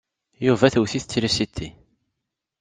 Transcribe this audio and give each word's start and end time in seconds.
Yuba 0.45 0.67
tewwet-it 0.73 1.09
trisiti. 1.13 1.67